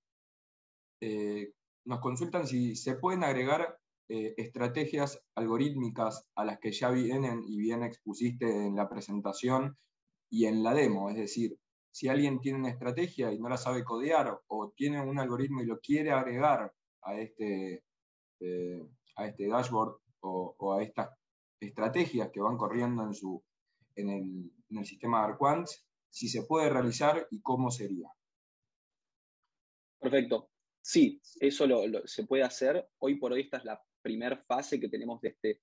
[1.00, 1.52] Eh,
[1.85, 3.78] nos consultan si se pueden agregar
[4.14, 9.79] eh, estrategias algorítmicas a las que ya vienen y bien expusiste en la presentación
[10.29, 11.09] y en la demo.
[11.09, 11.59] Es decir,
[11.90, 15.64] si alguien tiene una estrategia y no la sabe codear o tiene un algoritmo y
[15.64, 17.85] lo quiere agregar a este,
[18.40, 21.09] eh, a este dashboard o, a estas
[21.59, 23.42] estrategias que van corriendo en, su,
[23.96, 28.11] en, el, en el sistema de Arquants, si se puede realizar y cómo sería.
[29.98, 30.51] Perfecto.
[30.83, 31.66] Sí, eso
[32.05, 32.90] se puede hacer.
[32.98, 35.61] Hoy por hoy esta es la primera fase que tenemos de, este,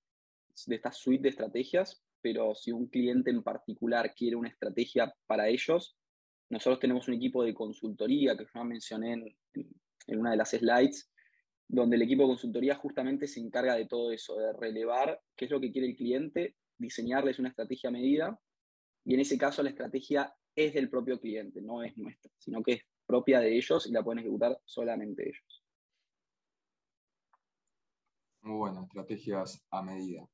[0.66, 5.48] de esta suite de estrategias, pero si un cliente en particular quiere una estrategia para
[5.48, 5.98] ellos,
[6.50, 9.38] nosotros tenemos un equipo de consultoría que ya mencioné en,
[10.08, 11.12] en una de las slides,
[11.68, 15.52] donde el equipo de consultoría justamente se encarga de todo eso, de relevar qué es
[15.52, 18.40] lo que quiere el cliente, diseñarles una estrategia medida,
[19.06, 22.74] y en ese caso la estrategia es del propio cliente, no es nuestra, sino que
[22.74, 25.49] es propia de ellos y la pueden ejecutar solamente ellos.
[28.42, 30.28] Muy bueno, estrategias a medida.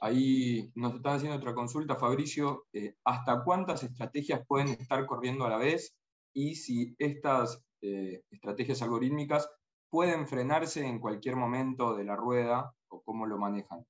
[0.00, 2.66] Ahí nos están haciendo otra consulta, Fabricio.
[2.72, 5.94] Eh, ¿Hasta cuántas estrategias pueden estar corriendo a la vez?
[6.32, 9.48] Y si estas eh, estrategias algorítmicas
[9.90, 13.84] pueden frenarse en cualquier momento de la rueda o cómo lo manejan?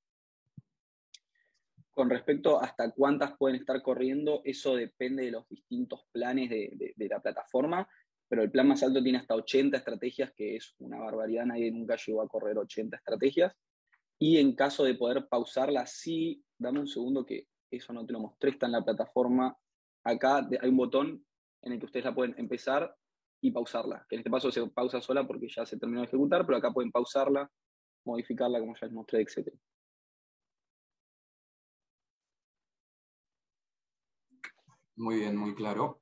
[1.95, 6.95] Con respecto a hasta cuántas pueden estar corriendo, eso depende de los distintos planes de,
[6.97, 7.87] la plataforma,
[8.33, 11.97] pero el plan más alto tiene hasta 80 estrategias, que es una barbaridad, nadie nunca
[11.97, 13.55] llegó a correr 80 estrategias.
[14.19, 18.21] Y en caso de poder pausarla, sí, dame un segundo que eso no te lo
[18.21, 19.55] mostré, está en la plataforma.
[20.03, 21.27] Acá hay un botón
[21.61, 22.97] en el que ustedes la pueden empezar
[23.43, 24.07] y pausarla.
[24.09, 26.73] Que en este paso se pausa sola porque ya se terminó de ejecutar, pero acá
[26.73, 27.53] pueden pausarla,
[28.07, 29.53] modificarla como ya les mostré, etc.
[34.97, 36.01] Muy bien, muy claro.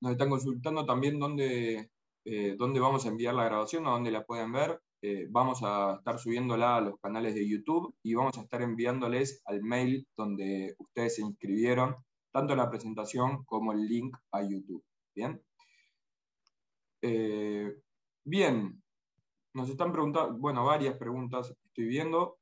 [0.00, 1.90] Nos están consultando también dónde,
[2.24, 4.80] eh, dónde vamos a enviar la grabación, a dónde la pueden ver.
[5.02, 9.42] Eh, vamos a estar subiéndola a los canales de YouTube y vamos a estar enviándoles
[9.44, 11.96] al mail donde ustedes se inscribieron,
[12.32, 14.84] tanto la presentación como el link a YouTube.
[15.14, 15.42] Bien.
[17.02, 17.74] Eh,
[18.24, 18.82] bien,
[19.54, 22.38] nos están preguntando, bueno, varias preguntas estoy viendo.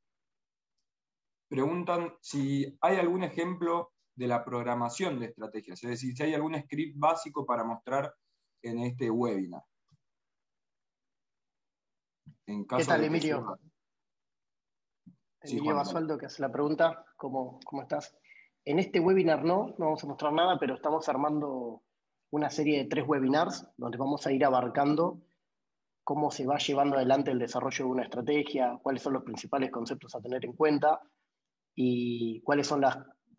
[1.49, 6.61] preguntan si hay algún ejemplo de la programación de estrategias, es decir, si hay algún
[6.61, 8.12] script básico para mostrar
[8.62, 9.62] en este webinar.
[12.44, 13.59] ¿Qué tal, Emilio?
[15.40, 17.04] Emilio Basualdo, que hace la pregunta.
[17.16, 18.18] ¿Cómo, ¿Cómo estás?
[18.64, 21.85] En este webinar no, no vamos a mostrar nada, pero estamos armando
[22.31, 25.22] una serie de tres webinars donde vamos a ir abarcando
[26.02, 30.14] cómo se va llevando adelante el desarrollo de una estrategia, cuáles son los principales conceptos
[30.16, 31.00] a tener en cuenta
[31.76, 32.98] y cuáles son las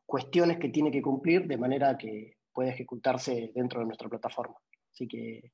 [0.09, 4.55] cuestiones que tiene que cumplir de manera que pueda ejecutarse dentro de nuestra plataforma.
[4.91, 5.53] Así que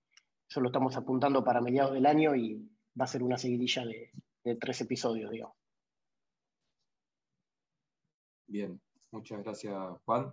[0.50, 2.56] eso lo estamos apuntando para mediados del año y
[3.00, 5.58] va a ser una seguidilla de, tres episodios, digamos.
[8.48, 8.80] Bien,
[9.12, 10.32] muchas gracias, Juan.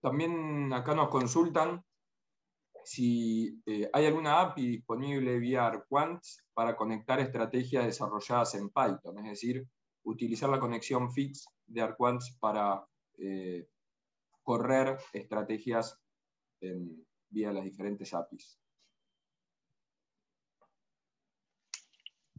[0.00, 1.80] También acá nos consultan
[2.82, 9.30] si eh, hay alguna API disponible vía ArcQuants para conectar estrategias desarrolladas en Python, es
[9.30, 9.64] decir,
[10.04, 12.84] utilizar la conexión fix de ArcQuants para
[13.18, 13.66] eh,
[14.42, 15.98] correr estrategias
[17.28, 18.58] vía las diferentes APIs.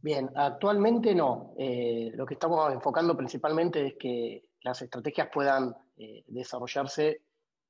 [0.06, 1.56] Bien, actualmente no.
[1.58, 7.21] Eh, lo que estamos enfocando principalmente es que las estrategias puedan eh, desarrollarse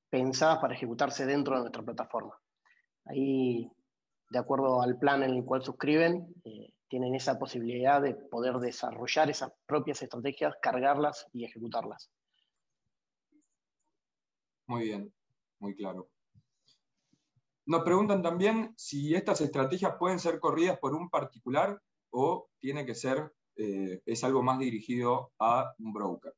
[0.10, 2.38] pensadas para ejecutarse dentro de nuestra plataforma.
[3.06, 3.72] Ahí,
[4.30, 6.28] de acuerdo al plan en el cual suscriben,
[6.88, 12.12] tienen esa posibilidad de poder desarrollar esas propias estrategias, cargarlas y ejecutarlas.
[14.67, 15.13] Muy bien,
[15.60, 16.10] muy claro.
[17.67, 21.80] Nos preguntan también si estas estrategias pueden ser corridas por un particular
[22.12, 26.34] o tiene que ser, eh, es algo más dirigido a un broker?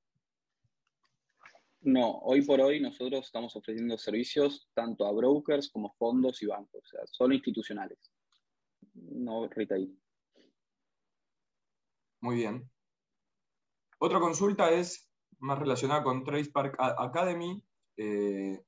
[1.81, 6.83] No, hoy por hoy nosotros estamos ofreciendo servicios tanto a brokers como fondos y bancos,
[6.83, 7.99] o sea, solo institucionales,
[8.93, 9.97] no retail.
[12.21, 12.69] Muy bien.
[13.99, 17.63] Otra consulta es más relacionada con Trace Park Academy.
[17.97, 18.63] Eh,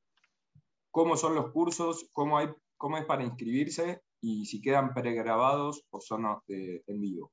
[0.92, 2.10] ¿Cómo son los cursos?
[2.14, 4.02] ¿Cómo, hay, ¿Cómo es para inscribirse?
[4.22, 7.32] y si quedan pregrabados o son eh, en vivo.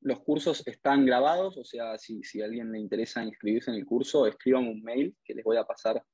[0.00, 4.26] Los cursos están grabados, o sea, si, a alguien le interesa inscribirse en el curso,
[4.26, 6.04] escriban un mail que les voy a pasar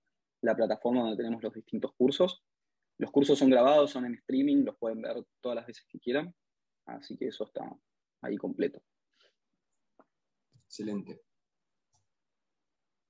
[0.43, 2.45] la plataforma donde tenemos los distintos cursos.
[2.99, 6.33] Los cursos son grabados, son en streaming, los pueden ver todas las veces que quieran,
[6.97, 7.65] así que eso está
[8.23, 8.83] ahí completo.
[10.67, 11.23] Excelente.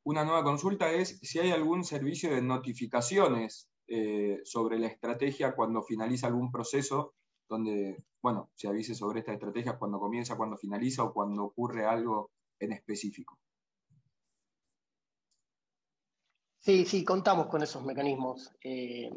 [0.04, 5.82] Una nueva consulta es si hay algún servicio de notificaciones eh, sobre la estrategia cuando
[5.82, 7.14] finaliza algún proceso,
[7.48, 12.30] donde, bueno, se avise sobre esta estrategia cuando comienza, cuando finaliza o cuando ocurre algo
[12.58, 13.38] en específico.
[16.60, 18.52] Sí, sí, contamos con esos mecanismos.
[18.62, 19.10] Eh,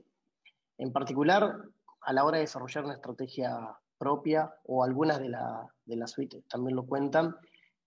[0.77, 1.69] en particular,
[2.01, 6.75] a la hora de desarrollar una estrategia propia o algunas de la, de suite también
[6.75, 7.35] lo cuentan,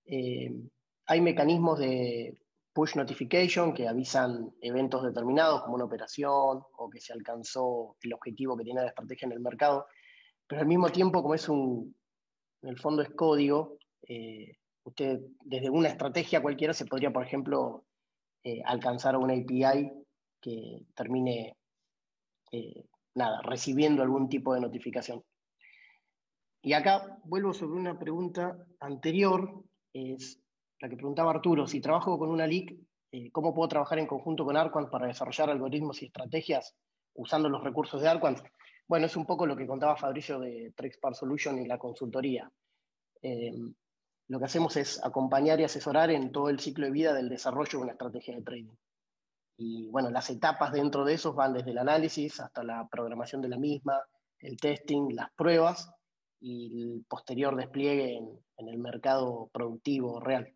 [0.06, 0.50] eh,
[1.06, 2.38] hay mecanismos de
[2.72, 8.56] push notification que avisan eventos determinados como una operación o que se alcanzó el objetivo
[8.56, 9.86] que tiene la estrategia en el mercado,
[10.46, 11.96] pero al mismo tiempo como es un,
[12.62, 14.52] en el fondo es código, eh,
[14.84, 17.84] usted desde una estrategia cualquiera se podría, por ejemplo,
[18.44, 19.90] eh, alcanzar una API
[20.40, 21.56] que termine,
[23.14, 25.24] nada, recibiendo algún tipo de notificación.
[26.66, 30.42] Y acá vuelvo sobre una pregunta anterior, es
[30.80, 32.76] la que preguntaba Arturo, si trabajo con una LIC,
[33.12, 36.74] eh, ¿cómo puedo trabajar en conjunto con Arquant para desarrollar algoritmos y estrategias
[37.14, 38.40] usando los recursos de Arquant?
[38.88, 42.50] Bueno, es un poco lo que contaba Fabricio de Trexpar Solution y la consultoría.
[43.22, 43.52] Eh,
[44.26, 47.78] lo que hacemos es acompañar y asesorar en todo el ciclo de vida del desarrollo
[47.78, 48.74] de una estrategia de trading.
[49.56, 53.50] Y bueno, las etapas dentro de esos van desde el análisis hasta la programación de
[53.50, 54.02] la misma,
[54.40, 55.95] el testing, las pruebas
[56.40, 60.54] y el posterior despliegue en el mercado productivo real.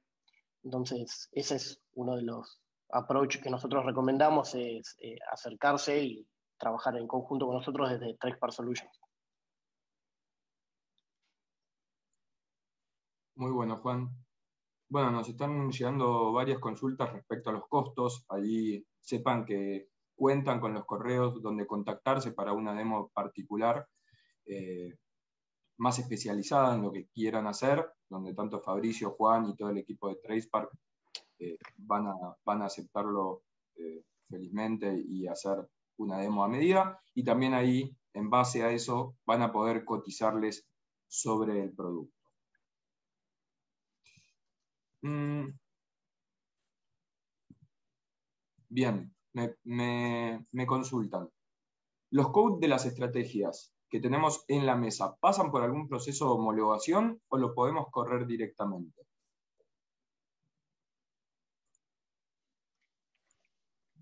[0.63, 2.61] Entonces, ese es uno de los
[2.93, 6.27] approach que nosotros recomendamos, es eh, acercarse y
[6.59, 9.01] trabajar en conjunto con nosotros desde Trexpar Solutions.
[13.37, 14.11] Muy bueno, Juan.
[14.89, 18.27] Bueno, nos están llegando varias consultas respecto a los costos.
[18.29, 23.87] Allí sepan que cuentan con los correos donde contactarse para una demo particular.
[24.45, 24.99] Eh,
[25.81, 30.11] más especializada en lo que quieran hacer, donde tanto Fabricio, Juan y todo el equipo
[30.11, 30.71] de TracePark
[31.39, 32.15] eh, van, a,
[32.45, 33.45] van a aceptarlo
[33.77, 35.67] eh, felizmente y hacer
[35.97, 37.01] una demo a medida.
[37.15, 40.67] Y también ahí, en base a eso, van a poder cotizarles
[41.09, 42.15] sobre el producto.
[45.03, 45.49] Mm.
[48.69, 51.31] Bien, me, me consultan.
[52.11, 56.33] Los codes de las estrategias que tenemos en la mesa, ¿pasan por algún proceso de
[56.33, 59.03] homologación o lo podemos correr directamente?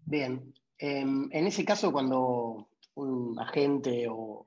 [0.04, 4.46] Bien, em, en ese caso cuando un agente o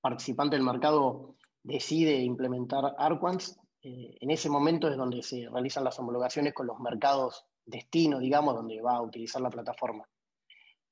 [0.00, 5.98] participante del mercado decide implementar Arquans, eh, en ese momento es donde se realizan las
[5.98, 10.08] homologaciones con los mercados destino, digamos, donde va a utilizar la plataforma.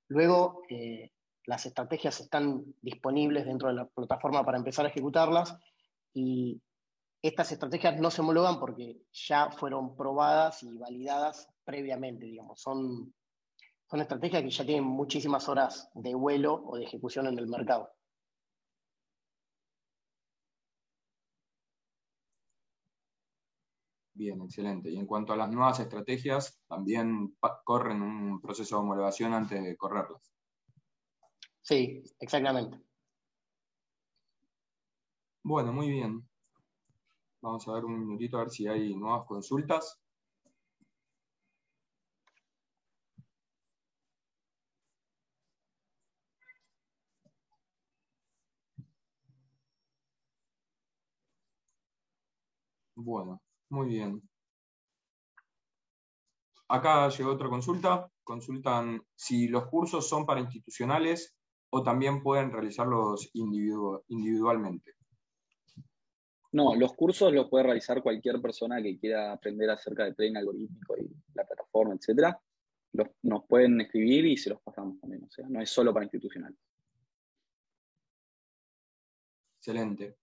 [0.08, 1.10] Luego, eh,
[1.46, 5.56] las estrategias están disponibles dentro de la plataforma para empezar a ejecutarlas
[6.12, 6.60] y
[7.22, 12.60] estas estrategias no se homologan porque ya fueron probadas y validadas previamente, digamos.
[12.60, 13.14] Son,
[13.88, 17.90] son estrategias que ya tienen muchísimas horas de vuelo o de ejecución en el mercado.
[24.14, 24.90] Bien, excelente.
[24.90, 29.76] Y en cuanto a las nuevas estrategias, también corren un proceso de homologación antes de
[29.76, 30.35] correrlas.
[31.66, 32.78] Sí, exactamente.
[35.42, 36.28] Bueno, muy bien.
[37.40, 39.98] Vamos a ver un minutito a ver si hay nuevas consultas.
[52.94, 53.40] Bueno,
[53.70, 54.22] muy bien.
[56.68, 58.08] Acá llegó otra consulta.
[58.22, 61.36] Consultan si los cursos son para institucionales
[61.70, 64.92] o también pueden realizarlos individualmente.
[66.52, 70.96] No, los cursos los puede realizar cualquier persona que quiera aprender acerca de trading algorítmico
[70.96, 72.34] y la plataforma, etc.
[73.22, 75.24] nos pueden escribir y se los pasamos también.
[75.24, 76.58] O sea, no es solo para institucionales.
[79.58, 80.16] Excelente.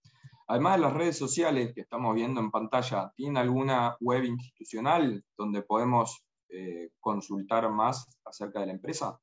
[0.48, 5.62] Además de las redes sociales que estamos viendo en pantalla, ¿tiene alguna web institucional donde
[5.62, 9.20] podemos eh, consultar más acerca de la empresa?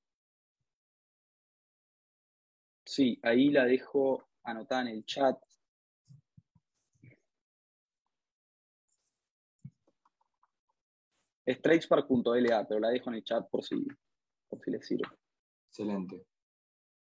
[2.90, 5.40] Sí, ahí la dejo anotada en el chat.
[11.46, 13.86] Es tradespark.la, pero la dejo en el chat por si,
[14.48, 15.08] por si les sirve.
[15.68, 16.26] Excelente.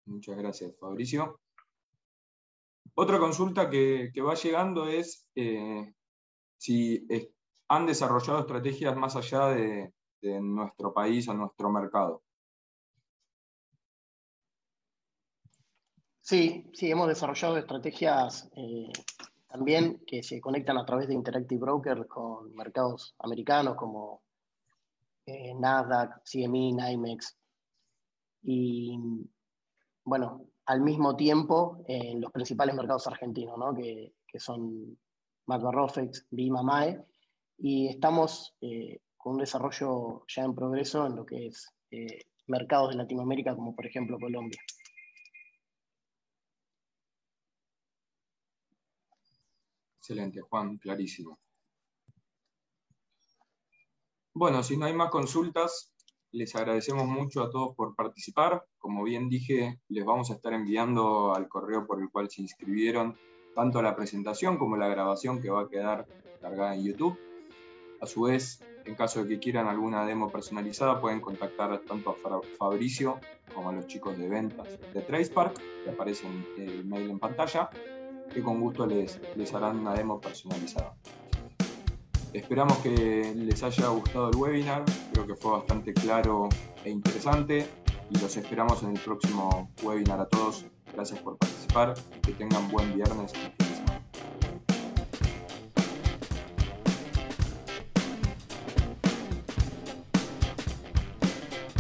[0.07, 1.39] Muchas gracias, Fabricio.
[2.95, 5.93] Otra consulta que, va llegando es eh,
[6.57, 7.07] si
[7.69, 12.24] han desarrollado estrategias más allá de, nuestro país o nuestro mercado.
[16.25, 18.91] Sí, sí, hemos desarrollado estrategias eh,
[19.47, 24.23] también que se conectan a través de Interactive Broker con mercados americanos como
[25.27, 27.37] eh, Nasdaq, CME, NYMEX.
[28.41, 28.99] Y
[30.03, 33.75] bueno, al mismo tiempo en los principales mercados argentinos, ¿no?
[33.75, 34.99] que, son
[35.45, 37.05] Macrofex, Bima, MAE,
[37.59, 41.71] y estamos eh, con un desarrollo ya en progreso en lo que es
[42.47, 44.59] mercados de Latinoamérica, como por ejemplo Colombia.
[50.05, 51.39] Excelente, Juan, clarísimo.
[54.35, 55.95] Bueno, si no hay más consultas,
[56.31, 58.67] les agradecemos mucho a todos por participar.
[58.77, 63.17] Como bien dije, les vamos a estar enviando al correo por el cual se inscribieron
[63.55, 66.07] tanto la presentación como la grabación que va a quedar
[66.39, 67.19] cargada en YouTube.
[68.03, 72.43] A su vez, en caso de que quieran alguna demo personalizada, pueden contactar tanto a
[72.59, 73.21] Fabricio
[73.55, 77.71] como a los chicos de ventas de Tracepark, que aparecen el mail en pantalla,
[78.35, 80.95] que con gusto les, les harán una demo personalizada.
[82.33, 86.49] Esperamos que les haya gustado el webinar, creo que fue bastante claro
[86.85, 87.69] e interesante
[88.11, 90.67] y los esperamos en el próximo webinar a todos.
[90.93, 93.33] Gracias por participar, que tengan buen viernes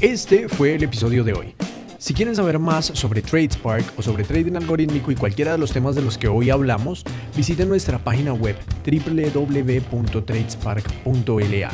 [0.00, 1.63] Este fue el episodio de hoy.
[2.04, 5.94] Si quieren saber más sobre TradeSpark o sobre trading algorítmico y cualquiera de los temas
[5.94, 7.02] de los que hoy hablamos,
[7.34, 11.70] visiten nuestra página web www.tradespark.la.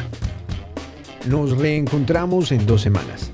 [1.27, 3.33] Nos reencontramos en dos semanas.